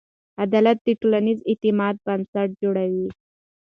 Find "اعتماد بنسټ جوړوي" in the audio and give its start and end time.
1.49-3.07